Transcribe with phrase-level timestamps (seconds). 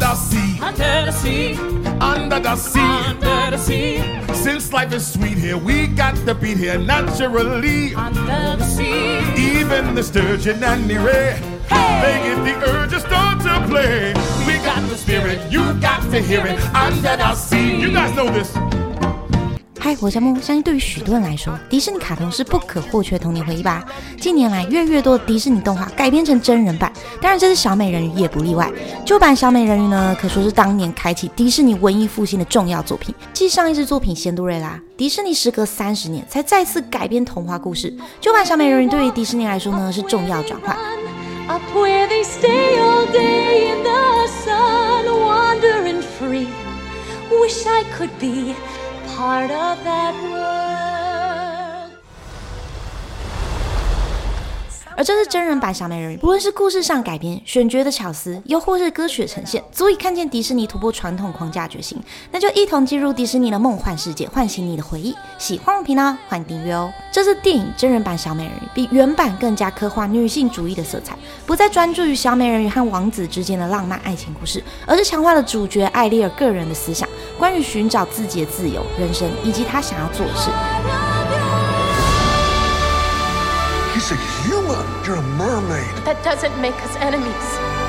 [0.00, 1.54] the sea, under the sea,
[2.00, 2.80] under the sea.
[2.80, 4.02] under the sea,
[4.34, 7.94] Since life is sweet here, we got the beat here naturally.
[7.94, 9.20] under the sea.
[9.36, 11.38] Even the sturgeon and the ray,
[12.02, 14.14] they get the urge to start to play.
[14.46, 16.58] We got the spirit, you got to hear it.
[16.74, 18.50] Under the sea, you guys know this.
[19.82, 23.82] 嗨，我是木，相信对于许多人来说，迪士尼卡通是不可或缺的童年回忆吧。
[24.20, 28.70] 近年来，越来越多的迪士尼动画改编成真人版，当然这次小美人鱼也不例外。
[29.06, 33.14] 旧版小美人鱼呢，可说是当年开启迪士尼文艺复兴的重要作品。
[33.32, 37.90] 继上一支作品《仙杜瑞拉》，迪士尼时隔三十年才再次改编童话故事。
[38.20, 40.76] 旧版小美人鱼对于迪士尼来说呢，是重要转换。
[41.48, 46.48] Up where they stay all day in the sun, wandering free.
[47.30, 48.54] Wish I could be
[49.20, 50.69] part of that world.
[55.00, 61.98] 而这是真人版小美人鱼，不论是故事上改编、选角的巧思，又或是歌曲的呈现，足以看见迪士尼突破传统框架决心。
[62.30, 65.16] 那就一同进入迪士尼的梦幻世界，唤醒你的回忆。
[65.38, 66.92] 喜欢我频道，欢迎订阅哦。
[67.10, 77.08] 这次电影真人版小美人鱼比原版更加刻画女性主义的色彩，不再专注于小美人鱼和王子之间的浪漫爱情故事，而是强化了主角艾丽尔个人的思想，
[77.38, 80.50] 关于寻找自己的自由、人生以及她想要做的事。
[83.92, 84.86] He's a human.
[85.04, 85.94] You're a mermaid.
[86.04, 87.79] That doesn't make us enemies.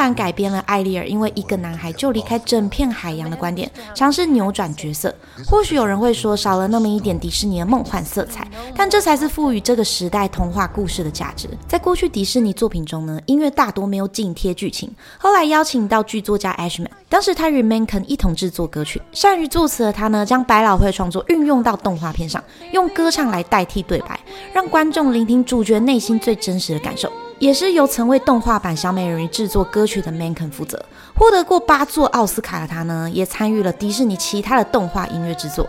[0.00, 5.14] 版改编了艾丽尔因为一个男孩就离开整片海洋的观点，尝试扭转角色。
[5.46, 11.50] 或许有人会说少了那么一点迪士尼的梦幻色彩，但这才是赋予这个时代童话故事的价值。
[11.68, 14.90] 在过去迪士尼作品中呢，音乐大多没有紧贴剧情。
[15.18, 22.42] 后来邀请到剧作家 Ashman，当时他与 Menken 一同制作歌曲，善于作词的他呢，将百老汇创作运用到动画片上，
[22.72, 24.18] 用歌唱来代替对白，
[24.54, 27.12] 让观众聆听主角内心最真实的感受。
[27.40, 30.84] 也是由曾为动画版小美人鱼制作歌曲的 Manken 负责，
[31.14, 35.66] 获得过八座奥斯卡的他呢，也参与了迪士尼其他的动画音乐制作。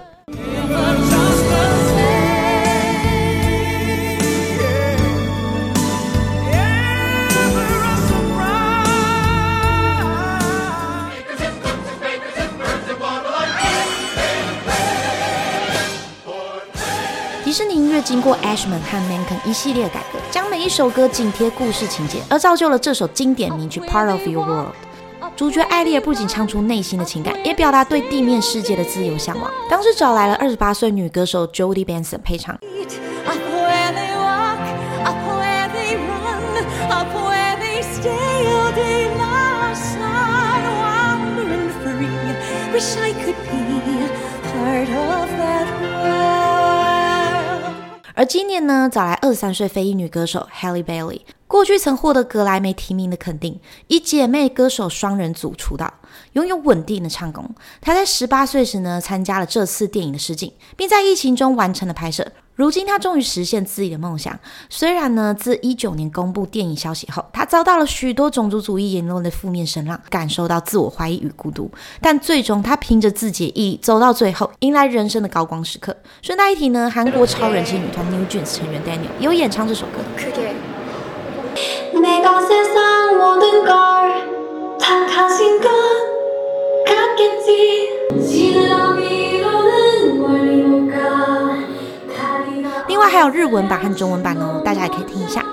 [17.43, 24.73] 迪士尼音乐经过 Ashman 和 Manken 一系列改革，将一首歌紧贴故事情节，而造就了这首经典名曲《Part of Your World》。
[25.35, 29.49] 主角艾丽尔不仅唱出内心的情感，也表达对地面世界的自由向往。
[29.67, 32.55] 当时找来了二十八岁女歌手 Jody Benson 配唱。
[48.21, 55.91] 而今年呢，找来二十三岁非裔女歌手 Halle Bailey，过去曾获得格莱美提名的肯定，以姐妹歌手双人组出道，
[56.33, 57.49] 拥有稳定的唱功。
[57.81, 62.31] 她在十八岁时呢，参加了这次电影的试镜，并在疫情中完成了拍摄。
[62.55, 64.37] 如今，他终于实现自己的梦想。
[64.69, 71.71] 虽然呢，自一九年公布电影消息后，他遭到了许多种族主义言论的负面声浪，感受到自我怀疑与孤独。
[72.01, 75.95] 但最终，他凭着自己的毅力走到最后，迎来人生的高光时刻。
[76.21, 80.01] 顺带一提呢，韩国超人气女团 New Jeans 成员 Daniel 有演唱这首歌。
[93.21, 95.45] 有日文版和中文版哦，大家也可以听一下。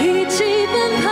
[0.00, 1.10] 一起奔跑，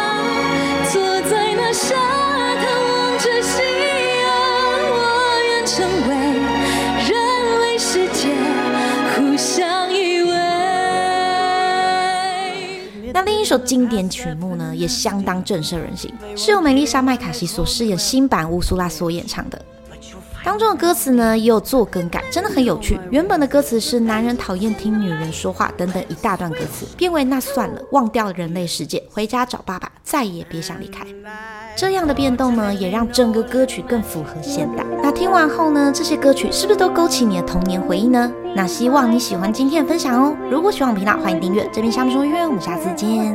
[13.16, 19.58] 那另一首经典曲目呢，也相当震慑人心，是由梅丽莎麦卡锡所饰演新版乌苏拉所演唱的。
[20.46, 23.00] 当中的歌词呢也有做更改，真的很有趣。
[23.10, 31.04] 原本的歌词是“男人讨厌听女人说话”等等一大段歌词，变为“那算了，忘掉人类世界，回家找爸爸，再也别想离开”。
[31.76, 34.84] 这样的变动呢，也让整个歌曲更符合现代。
[35.02, 38.32] 那听完后呢，这些歌曲是不是都勾起你的童年回忆呢？
[38.54, 40.36] 那希望你喜欢今天的分享哦。
[40.48, 41.68] 如果喜欢频道，欢迎订阅。
[41.72, 43.34] 这边下方说约，我们下次见。